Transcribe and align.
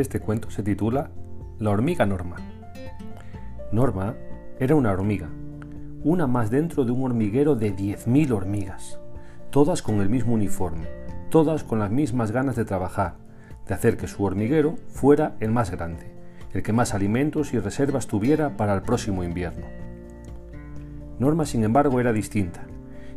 Este 0.00 0.18
cuento 0.18 0.50
se 0.50 0.62
titula 0.62 1.10
La 1.58 1.68
hormiga 1.68 2.06
Norma. 2.06 2.36
Norma 3.70 4.14
era 4.58 4.74
una 4.74 4.92
hormiga, 4.92 5.28
una 6.02 6.26
más 6.26 6.50
dentro 6.50 6.86
de 6.86 6.90
un 6.90 7.04
hormiguero 7.04 7.54
de 7.54 7.76
10.000 7.76 8.30
hormigas, 8.30 8.98
todas 9.50 9.82
con 9.82 10.00
el 10.00 10.08
mismo 10.08 10.32
uniforme, 10.32 10.88
todas 11.28 11.64
con 11.64 11.80
las 11.80 11.90
mismas 11.90 12.30
ganas 12.30 12.56
de 12.56 12.64
trabajar, 12.64 13.16
de 13.68 13.74
hacer 13.74 13.98
que 13.98 14.06
su 14.06 14.24
hormiguero 14.24 14.76
fuera 14.88 15.36
el 15.38 15.50
más 15.50 15.70
grande, 15.70 16.10
el 16.54 16.62
que 16.62 16.72
más 16.72 16.94
alimentos 16.94 17.52
y 17.52 17.58
reservas 17.58 18.06
tuviera 18.06 18.56
para 18.56 18.72
el 18.72 18.80
próximo 18.80 19.22
invierno. 19.22 19.66
Norma, 21.18 21.44
sin 21.44 21.62
embargo, 21.62 22.00
era 22.00 22.14
distinta, 22.14 22.62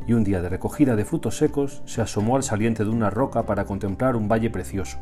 y 0.05 0.11
un 0.11 0.25
día 0.25 0.41
de 0.41 0.49
recogida 0.49 0.97
de 0.97 1.05
frutos 1.05 1.37
secos 1.37 1.81
se 1.85 2.01
asomó 2.01 2.35
al 2.35 2.43
saliente 2.43 2.83
de 2.83 2.89
una 2.89 3.09
roca 3.09 3.45
para 3.45 3.63
contemplar 3.63 4.17
un 4.17 4.27
valle 4.27 4.49
precioso. 4.49 4.99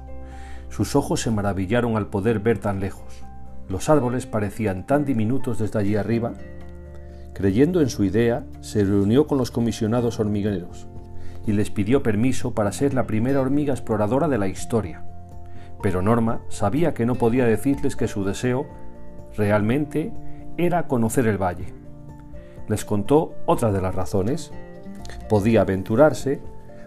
Sus 0.72 0.96
ojos 0.96 1.20
se 1.20 1.32
maravillaron 1.32 1.98
al 1.98 2.08
poder 2.08 2.40
ver 2.40 2.58
tan 2.58 2.80
lejos. 2.80 3.26
Los 3.68 3.90
árboles 3.90 4.26
parecían 4.26 4.86
tan 4.88 5.04
diminutos 5.04 5.60
desde 5.60 5.78
allí 5.78 5.98
arriba. 5.98 6.34
Creyendo 7.34 7.82
en 7.82 7.90
su 7.90 8.06
idea, 8.06 8.46
se 8.62 8.86
reunió 8.86 9.28
con 9.28 9.38
los 9.38 9.52
comisionados 9.52 10.22
hormigueros 10.22 10.88
y 11.46 11.52
les 11.52 11.72
pidió 11.72 12.04
permiso 12.04 12.54
para 12.54 12.72
ser 12.72 12.94
la 12.94 13.06
primera 13.06 13.42
hormiga 13.42 13.74
exploradora 13.74 14.30
de 14.30 14.38
la 14.38 14.48
historia. 14.48 15.04
Pero 15.84 16.02
Norma 16.02 16.42
sabía 16.48 16.94
que 16.94 17.06
no 17.06 17.16
podía 17.16 17.46
decirles 17.46 17.98
que 17.98 18.08
su 18.08 18.24
deseo 18.24 18.66
realmente 19.36 20.14
era 20.58 20.88
conocer 20.88 21.28
el 21.28 21.38
valle. 21.38 21.74
Les 22.70 22.86
contó 22.86 23.36
otra 23.46 23.74
de 23.74 23.82
las 23.82 23.94
razones. 23.94 24.54
Podía 25.28 25.62
aventurarse 25.62 26.40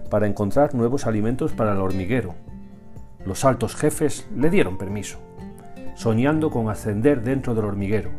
para 0.09 0.27
encontrar 0.27 0.75
nuevos 0.75 1.07
alimentos 1.07 1.53
para 1.53 1.73
el 1.73 1.79
hormiguero. 1.79 2.35
Los 3.27 3.45
altos 3.45 3.75
jefes 3.75 4.29
le 4.37 4.51
dieron 4.51 4.77
permiso, 4.77 5.19
soñando 5.95 6.51
con 6.51 6.69
ascender 6.69 7.23
dentro 7.23 7.55
del 7.55 7.65
hormiguero 7.65 8.11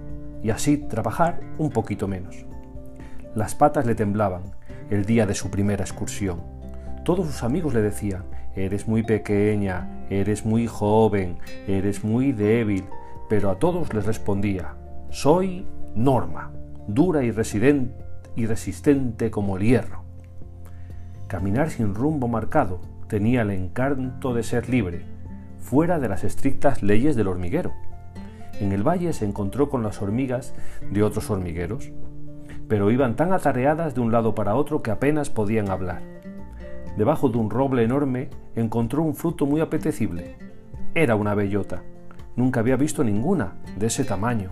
y 0.41 0.49
así 0.49 0.77
trabajar 0.77 1.41
un 1.57 1.69
poquito 1.69 2.07
menos. 2.07 2.45
Las 3.35 3.53
patas 3.53 3.85
le 3.85 3.93
temblaban 3.93 4.43
el 4.89 5.05
día 5.05 5.25
de 5.25 5.35
su 5.35 5.51
primera 5.51 5.83
excursión. 5.83 6.41
Todos 7.03 7.27
sus 7.27 7.43
amigos 7.43 7.73
le 7.73 7.81
decían, 7.81 8.23
eres 8.55 8.87
muy 8.87 9.03
pequeña, 9.03 10.05
eres 10.09 10.45
muy 10.45 10.65
joven, 10.65 11.37
eres 11.67 12.03
muy 12.03 12.31
débil, 12.31 12.85
pero 13.29 13.51
a 13.51 13.59
todos 13.59 13.93
les 13.93 14.05
respondía, 14.05 14.75
soy 15.09 15.67
Norma, 15.93 16.51
dura 16.87 17.23
y, 17.23 17.33
y 18.35 18.45
resistente 18.45 19.29
como 19.29 19.57
el 19.57 19.63
hierro. 19.63 20.03
Caminar 21.27 21.69
sin 21.69 21.93
rumbo 21.93 22.27
marcado 22.27 22.94
tenía 23.07 23.43
el 23.43 23.51
encanto 23.51 24.33
de 24.33 24.43
ser 24.43 24.69
libre, 24.69 25.05
fuera 25.59 25.99
de 25.99 26.09
las 26.09 26.23
estrictas 26.23 26.83
leyes 26.83 27.15
del 27.15 27.27
hormiguero. 27.27 27.73
En 28.59 28.71
el 28.71 28.83
valle 28.83 29.13
se 29.13 29.25
encontró 29.25 29.69
con 29.69 29.83
las 29.83 30.01
hormigas 30.01 30.53
de 30.91 31.03
otros 31.03 31.29
hormigueros, 31.29 31.91
pero 32.67 32.89
iban 32.91 33.15
tan 33.15 33.33
atareadas 33.33 33.93
de 33.95 34.01
un 34.01 34.11
lado 34.11 34.33
para 34.33 34.55
otro 34.55 34.81
que 34.81 34.91
apenas 34.91 35.29
podían 35.29 35.69
hablar. 35.69 36.01
Debajo 36.97 37.29
de 37.29 37.37
un 37.37 37.49
roble 37.49 37.83
enorme 37.83 38.29
encontró 38.55 39.03
un 39.03 39.15
fruto 39.15 39.45
muy 39.45 39.61
apetecible. 39.61 40.35
Era 40.93 41.15
una 41.15 41.35
bellota. 41.35 41.83
Nunca 42.35 42.61
había 42.61 42.77
visto 42.77 43.03
ninguna 43.03 43.55
de 43.77 43.87
ese 43.87 44.05
tamaño. 44.05 44.51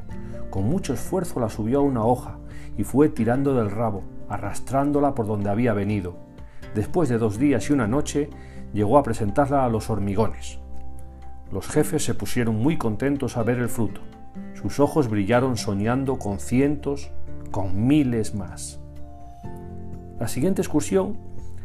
Con 0.50 0.66
mucho 0.66 0.94
esfuerzo 0.94 1.40
la 1.40 1.50
subió 1.50 1.80
a 1.80 1.84
una 1.84 2.04
hoja 2.06 2.38
y 2.78 2.84
fue 2.84 3.10
tirando 3.10 3.56
del 3.56 3.72
rabo, 3.72 4.04
arrastrándola 4.30 5.16
por 5.16 5.26
donde 5.26 5.50
había 5.50 5.74
venido. 5.74 6.16
Después 6.76 7.10
de 7.10 7.18
dos 7.18 7.38
días 7.38 7.70
y 7.70 7.74
una 7.74 7.88
noche, 7.88 8.30
llegó 8.74 8.98
a 8.98 9.04
presentarla 9.04 9.66
a 9.66 9.70
los 9.70 9.90
hormigones. 9.90 10.60
Los 11.52 11.68
jefes 11.68 12.04
se 12.04 12.16
pusieron 12.16 12.56
muy 12.56 12.78
contentos 12.78 13.38
a 13.38 13.44
ver 13.44 13.60
el 13.60 13.70
fruto. 13.70 14.02
Sus 14.56 14.80
ojos 14.80 15.08
brillaron 15.08 15.58
soñando 15.58 16.18
con 16.18 16.40
cientos, 16.40 17.12
con 17.52 17.86
miles 17.86 18.34
más. 18.34 18.80
La 20.20 20.28
siguiente 20.28 20.62
excursión 20.62 21.18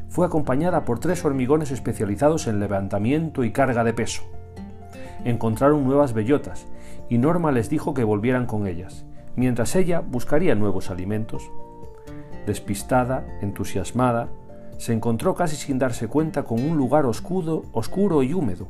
fue 0.08 0.26
acompañada 0.26 0.84
por 0.84 0.98
tres 0.98 1.24
hormigones 1.24 1.70
especializados 1.70 2.46
en 2.46 2.60
levantamiento 2.60 3.44
y 3.44 3.52
carga 3.52 3.84
de 3.84 3.94
peso. 3.94 4.22
Encontraron 5.24 5.84
nuevas 5.84 6.12
bellotas 6.12 6.66
y 7.08 7.18
Norma 7.18 7.52
les 7.52 7.70
dijo 7.70 7.94
que 7.94 8.04
volvieran 8.04 8.46
con 8.46 8.66
ellas, 8.66 9.06
mientras 9.36 9.74
ella 9.76 10.00
buscaría 10.00 10.54
nuevos 10.54 10.90
alimentos. 10.90 11.50
Despistada, 12.46 13.26
entusiasmada, 13.40 14.28
se 14.78 14.94
encontró 14.94 15.34
casi 15.34 15.56
sin 15.56 15.78
darse 15.78 16.08
cuenta 16.08 16.44
con 16.44 16.64
un 16.64 16.78
lugar 16.78 17.04
oscuro, 17.04 17.64
oscuro 17.72 18.22
y 18.22 18.32
húmedo, 18.32 18.68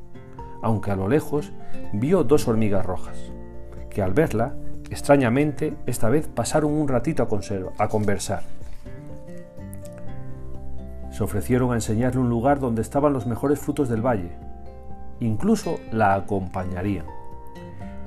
aunque 0.60 0.90
a 0.90 0.96
lo 0.96 1.08
lejos 1.08 1.52
vio 1.92 2.24
dos 2.24 2.48
hormigas 2.48 2.84
rojas, 2.84 3.16
que 3.88 4.02
al 4.02 4.12
verla 4.12 4.56
Extrañamente, 4.90 5.76
esta 5.84 6.08
vez 6.08 6.28
pasaron 6.28 6.72
un 6.72 6.88
ratito 6.88 7.22
a, 7.22 7.84
a 7.84 7.88
conversar. 7.88 8.42
Se 11.10 11.22
ofrecieron 11.22 11.72
a 11.72 11.74
enseñarle 11.74 12.20
un 12.20 12.30
lugar 12.30 12.58
donde 12.58 12.80
estaban 12.80 13.12
los 13.12 13.26
mejores 13.26 13.58
frutos 13.58 13.88
del 13.88 14.04
valle. 14.04 14.30
Incluso 15.20 15.78
la 15.92 16.14
acompañarían. 16.14 17.06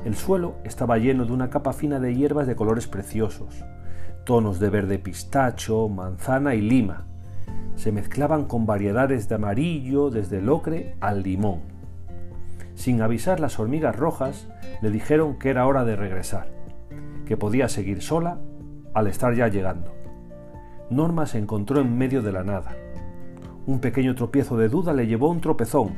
El 0.05 0.15
suelo 0.15 0.55
estaba 0.63 0.97
lleno 0.97 1.25
de 1.25 1.33
una 1.33 1.51
capa 1.51 1.73
fina 1.73 1.99
de 1.99 2.15
hierbas 2.15 2.47
de 2.47 2.55
colores 2.55 2.87
preciosos, 2.87 3.63
tonos 4.23 4.59
de 4.59 4.69
verde 4.71 4.97
pistacho, 4.97 5.87
manzana 5.87 6.55
y 6.55 6.61
lima. 6.61 7.05
Se 7.75 7.91
mezclaban 7.91 8.45
con 8.45 8.65
variedades 8.65 9.27
de 9.29 9.35
amarillo 9.35 10.09
desde 10.09 10.39
el 10.39 10.49
ocre 10.49 10.95
al 10.99 11.23
limón. 11.23 11.61
Sin 12.75 13.01
avisar 13.01 13.39
las 13.39 13.59
hormigas 13.59 13.95
rojas, 13.95 14.47
le 14.81 14.91
dijeron 14.91 15.37
que 15.39 15.49
era 15.49 15.65
hora 15.67 15.83
de 15.83 15.95
regresar 15.95 16.61
que 17.31 17.37
podía 17.37 17.69
seguir 17.69 18.01
sola 18.01 18.39
al 18.93 19.07
estar 19.07 19.33
ya 19.33 19.47
llegando. 19.47 19.93
Norma 20.89 21.25
se 21.25 21.37
encontró 21.37 21.79
en 21.79 21.97
medio 21.97 22.21
de 22.21 22.33
la 22.33 22.43
nada. 22.43 22.75
Un 23.65 23.79
pequeño 23.79 24.15
tropiezo 24.15 24.57
de 24.57 24.67
duda 24.67 24.91
le 24.91 25.07
llevó 25.07 25.27
a 25.27 25.31
un 25.31 25.39
tropezón, 25.39 25.93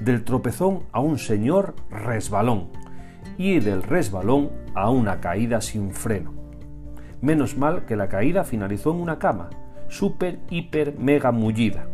del 0.00 0.24
tropezón 0.24 0.84
a 0.92 1.00
un 1.00 1.18
señor 1.18 1.74
resbalón 1.90 2.68
y 3.36 3.60
del 3.60 3.82
resbalón 3.82 4.52
a 4.74 4.88
una 4.88 5.20
caída 5.20 5.60
sin 5.60 5.92
freno. 5.92 6.32
Menos 7.20 7.58
mal 7.58 7.84
que 7.84 7.94
la 7.94 8.08
caída 8.08 8.44
finalizó 8.44 8.92
en 8.92 9.02
una 9.02 9.18
cama, 9.18 9.50
súper, 9.90 10.38
hiper, 10.48 10.98
mega 10.98 11.32
mullida. 11.32 11.86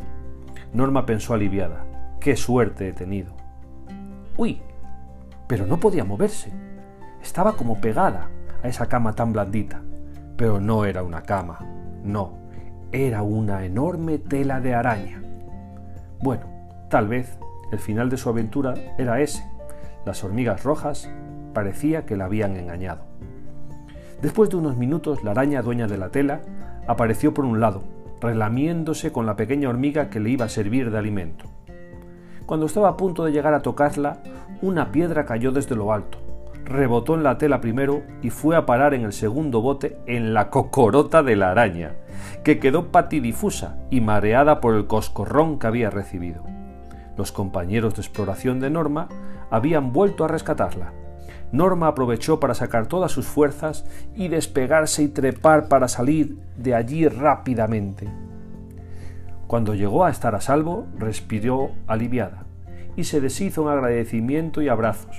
Norma 0.72 1.04
pensó 1.06 1.34
aliviada. 1.34 1.84
¡Qué 2.20 2.36
suerte 2.36 2.88
he 2.88 2.92
tenido! 2.92 3.32
¡Uy! 4.36 4.60
Pero 5.48 5.66
no 5.66 5.80
podía 5.80 6.04
moverse. 6.04 6.52
Estaba 7.22 7.56
como 7.56 7.80
pegada, 7.80 8.30
a 8.62 8.68
esa 8.68 8.86
cama 8.86 9.14
tan 9.14 9.32
blandita. 9.32 9.82
Pero 10.36 10.60
no 10.60 10.84
era 10.84 11.02
una 11.02 11.22
cama, 11.22 11.60
no, 12.04 12.38
era 12.92 13.22
una 13.22 13.64
enorme 13.64 14.18
tela 14.18 14.60
de 14.60 14.74
araña. 14.74 15.22
Bueno, 16.20 16.46
tal 16.90 17.08
vez 17.08 17.38
el 17.72 17.78
final 17.78 18.10
de 18.10 18.18
su 18.18 18.28
aventura 18.28 18.74
era 18.98 19.20
ese. 19.20 19.44
Las 20.04 20.22
hormigas 20.22 20.62
rojas 20.62 21.10
parecía 21.54 22.04
que 22.04 22.16
la 22.16 22.26
habían 22.26 22.56
engañado. 22.56 23.06
Después 24.20 24.50
de 24.50 24.56
unos 24.56 24.76
minutos, 24.76 25.24
la 25.24 25.32
araña 25.32 25.62
dueña 25.62 25.86
de 25.86 25.98
la 25.98 26.10
tela 26.10 26.40
apareció 26.86 27.34
por 27.34 27.44
un 27.44 27.60
lado, 27.60 27.82
relamiéndose 28.20 29.12
con 29.12 29.26
la 29.26 29.36
pequeña 29.36 29.68
hormiga 29.68 30.10
que 30.10 30.20
le 30.20 30.30
iba 30.30 30.46
a 30.46 30.50
servir 30.50 30.90
de 30.90 30.98
alimento. 30.98 31.46
Cuando 32.46 32.66
estaba 32.66 32.90
a 32.90 32.96
punto 32.96 33.24
de 33.24 33.32
llegar 33.32 33.54
a 33.54 33.62
tocarla, 33.62 34.18
una 34.62 34.92
piedra 34.92 35.24
cayó 35.24 35.52
desde 35.52 35.74
lo 35.74 35.92
alto, 35.92 36.18
rebotó 36.64 37.14
en 37.14 37.22
la 37.22 37.38
tela 37.38 37.60
primero 37.60 38.02
y 38.22 38.30
fue 38.30 38.56
a 38.56 38.66
parar 38.66 38.94
en 38.94 39.02
el 39.02 39.12
segundo 39.12 39.60
bote 39.60 39.98
en 40.06 40.34
la 40.34 40.50
cocorota 40.50 41.22
de 41.22 41.36
la 41.36 41.50
araña, 41.50 41.94
que 42.44 42.58
quedó 42.58 42.92
patidifusa 42.92 43.78
y 43.90 44.00
mareada 44.00 44.60
por 44.60 44.74
el 44.74 44.86
coscorrón 44.86 45.58
que 45.58 45.66
había 45.66 45.90
recibido. 45.90 46.42
Los 47.16 47.32
compañeros 47.32 47.94
de 47.94 48.02
exploración 48.02 48.60
de 48.60 48.70
Norma 48.70 49.08
habían 49.50 49.92
vuelto 49.92 50.24
a 50.24 50.28
rescatarla. 50.28 50.92
Norma 51.52 51.88
aprovechó 51.88 52.40
para 52.40 52.54
sacar 52.54 52.86
todas 52.86 53.12
sus 53.12 53.26
fuerzas 53.26 53.84
y 54.14 54.28
despegarse 54.28 55.02
y 55.02 55.08
trepar 55.08 55.68
para 55.68 55.88
salir 55.88 56.38
de 56.56 56.74
allí 56.74 57.06
rápidamente. 57.08 58.08
Cuando 59.46 59.74
llegó 59.74 60.04
a 60.04 60.10
estar 60.10 60.34
a 60.34 60.40
salvo, 60.40 60.86
respiró 60.98 61.70
aliviada 61.86 62.46
y 62.96 63.04
se 63.04 63.20
deshizo 63.20 63.62
en 63.62 63.68
agradecimiento 63.68 64.60
y 64.60 64.68
abrazos. 64.68 65.16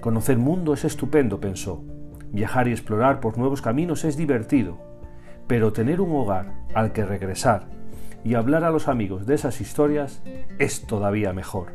Conocer 0.00 0.38
mundo 0.38 0.72
es 0.72 0.84
estupendo, 0.84 1.40
pensó. 1.40 1.82
Viajar 2.32 2.68
y 2.68 2.72
explorar 2.72 3.20
por 3.20 3.36
nuevos 3.36 3.60
caminos 3.60 4.04
es 4.04 4.16
divertido, 4.16 4.78
pero 5.46 5.72
tener 5.72 6.00
un 6.00 6.14
hogar 6.14 6.52
al 6.74 6.92
que 6.92 7.04
regresar 7.04 7.66
y 8.24 8.34
hablar 8.34 8.64
a 8.64 8.70
los 8.70 8.88
amigos 8.88 9.26
de 9.26 9.34
esas 9.34 9.60
historias 9.60 10.22
es 10.58 10.86
todavía 10.86 11.32
mejor. 11.32 11.72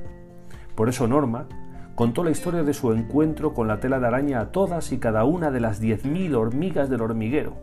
Por 0.75 0.89
eso 0.89 1.07
Norma 1.07 1.47
contó 1.95 2.23
la 2.23 2.31
historia 2.31 2.63
de 2.63 2.73
su 2.73 2.91
encuentro 2.91 3.53
con 3.53 3.67
la 3.67 3.79
tela 3.79 3.99
de 3.99 4.07
araña 4.07 4.39
a 4.41 4.51
todas 4.51 4.91
y 4.91 4.97
cada 4.97 5.25
una 5.25 5.51
de 5.51 5.59
las 5.59 5.81
10.000 5.81 6.35
hormigas 6.35 6.89
del 6.89 7.01
hormiguero, 7.01 7.53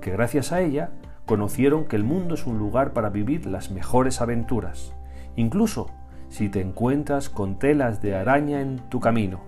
que 0.00 0.10
gracias 0.10 0.52
a 0.52 0.60
ella 0.60 0.90
conocieron 1.26 1.84
que 1.84 1.96
el 1.96 2.04
mundo 2.04 2.34
es 2.34 2.46
un 2.46 2.58
lugar 2.58 2.92
para 2.92 3.08
vivir 3.08 3.46
las 3.46 3.70
mejores 3.70 4.20
aventuras, 4.20 4.92
incluso 5.36 5.88
si 6.28 6.48
te 6.48 6.60
encuentras 6.60 7.28
con 7.28 7.58
telas 7.58 8.02
de 8.02 8.14
araña 8.14 8.60
en 8.60 8.78
tu 8.88 9.00
camino. 9.00 9.40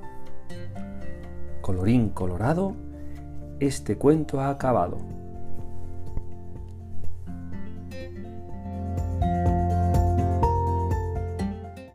Colorín 1.61 2.11
colorado, 2.11 2.77
este 3.59 3.97
cuento 3.97 4.41
ha 4.41 4.51
acabado. 4.51 4.99